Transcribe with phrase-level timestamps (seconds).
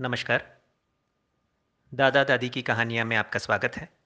[0.00, 0.60] नमस्कार।
[1.94, 3.96] दादा दादी की कहानियाँ में आपका स्वागत है।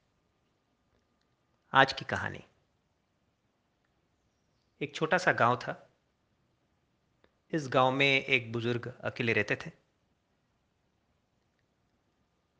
[1.72, 2.44] आज की कहानी।
[4.80, 5.90] एक छोटा सा गाँव था।
[7.52, 9.70] इस गाँव में एक बुज़ुर्ग अकेले रहते थे।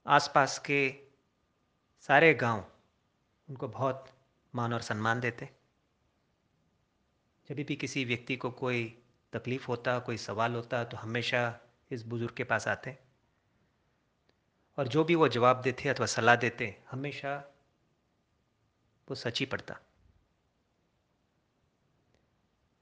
[0.07, 1.09] आसपास के
[2.01, 2.73] सारे गाँव
[3.49, 4.13] उनको बहुत
[4.55, 5.51] मान और सम्मान देते।
[7.49, 9.03] जब भी किसी व्यक्ति को कोई
[9.33, 11.61] तकलीफ़ होता, कोई सवाल होता तो हमेशा
[11.91, 13.08] इस बुज़ुर्ग के पास आते।
[14.79, 17.37] और जो भी वो जवाब देते अथवा सलाह देते, हमेशा
[19.09, 19.79] वो सच ही पड़ता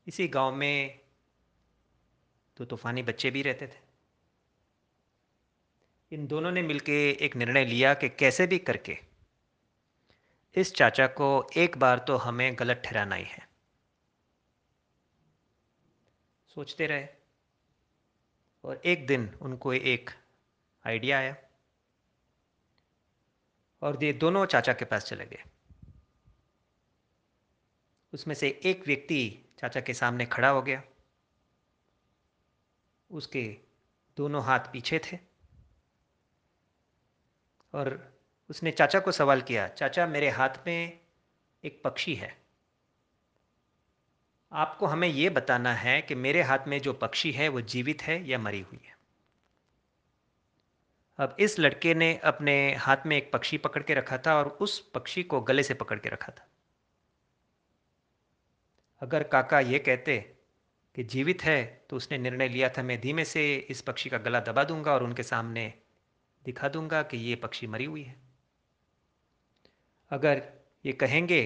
[0.06, 1.00] इसी गाँव में
[2.56, 3.84] तो तूफ़ानी बच्चे भी रहते थे।
[6.12, 8.98] इन दोनों ने मिलके एक निर्णय लिया कि कैसे भी करके
[10.54, 13.48] इस चाचा को एक बार तो हमें गलत ठहराना ही है।
[16.56, 17.06] सोचते रहे
[18.64, 20.10] और एक दिन उनको एक
[20.84, 21.36] आइडिया आया।
[23.86, 25.44] और ये दोनों चाचा के पास चले गए।
[28.14, 30.82] उसमें से एक व्यक्ति चाचा के सामने खड़ा हो गया।
[33.10, 33.56] उसके
[34.16, 35.18] दोनों हाथ पीछे थे।
[37.74, 38.18] और
[38.50, 41.00] उसने चाचा को सवाल किया, चाचा, मेरे हाथ में
[41.64, 42.42] एक पक्षी है।
[44.52, 48.28] आपको हमें यह बताना है कि मेरे हाथ में जो पक्षी है, वो जीवित है
[48.28, 48.95] या मरी हुई है?
[51.18, 54.78] अब इस लड़के ने अपने हाथ में एक पक्षी पकड़ के रखा था और उस
[54.94, 56.46] पक्षी को गले से पकड़ के रखा था।
[59.02, 60.18] अगर काका ये कहते
[60.94, 64.40] कि जीवित है तो उसने निर्णय लिया था, मैं धीमे से इस पक्षी का गला
[64.40, 65.72] दबा दूँगा और उनके सामने
[66.44, 68.16] दिखा दूँगा कि ये पक्षी मरी हुई है।
[70.10, 70.42] अगर
[70.84, 71.44] ये कहेंगे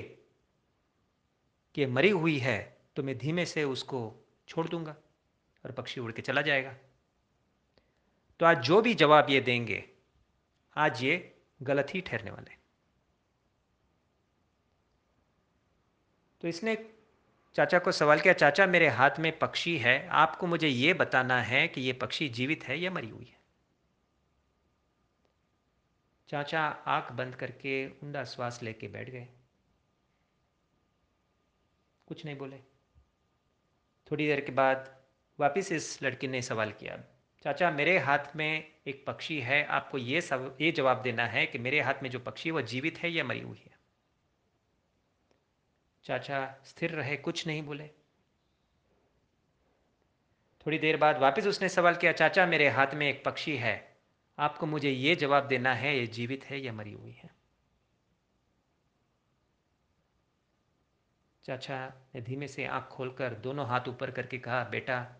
[1.74, 2.58] कि मरी हुई है
[2.96, 4.00] तो मैं धीमे से उसको
[4.48, 4.96] छोड़ दूँगा
[5.64, 6.74] और पक्षी उड़ के चला जाएगा।
[8.40, 9.84] तो आज जो भी जवाब ये देंगे,
[10.76, 12.50] आज ये गलत ही ठहरने वाले
[16.40, 16.94] तो इसने
[17.54, 21.68] चाचा को सवाल किया, चाचा, मेरे हाथ में पक्षी है, आपको मुझे ये बताना है
[21.68, 23.40] कि ये पक्षी जीवित है या मरी हुई है?
[26.28, 29.28] चाचा आँख बंद करके ऊंडा श्वास लेके बैठ गए।
[32.06, 32.58] कुछ नहीं बोले।
[34.10, 35.02] थोड़ी देर के बाद
[35.40, 36.96] वापस इस लड़की ने सवाल किया
[37.42, 41.58] चाचा, मेरे हाथ में एक पक्षी है, आपको ये सब, ये जवाब देना है कि
[41.58, 43.78] मेरे हाथ में जो पक्षी है वह जीवित है या मरी हुई है?
[46.04, 47.90] चाचा, स्थिर रहे, कुछ नहीं बोले।
[50.66, 53.96] थोड़ी देर बाद वापस उसने सवाल किया, चाचा, मेरे हाथ में एक पक्षी है,
[54.38, 57.30] आपको मुझे ये जवाब देना है, ये जीवित है या मरी हुई है?
[61.44, 65.16] चाचा ने धीमे से आँख खोलकर दोनों हाथ ऊपर करके कहा, बेटा,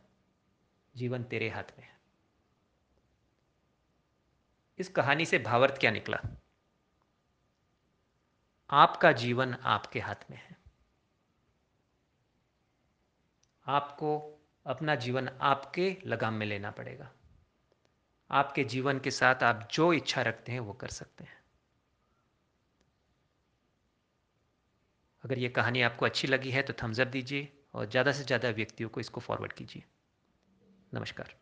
[0.97, 2.00] जीवन तेरे हाथ में है।
[4.81, 6.19] इस कहानी से भावार्थ क्या निकला?
[8.71, 10.57] आपका जीवन आपके हाथ में है।
[13.67, 14.19] आपको
[14.67, 17.11] अपना जीवन आपके लगाम में लेना पड़ेगा।
[18.31, 21.39] आपके जीवन के साथ आप जो इच्छा रखते हैं वो कर सकते हैं।
[25.25, 28.89] अगर ये कहानी आपको अच्छी लगी है तो थम्सअप दीजिए और ज़्यादा से ज़्यादा व्यक्तियों
[28.89, 29.85] को इसको फॉरवर्ड कीजिए।
[30.95, 31.35] नमस्कार।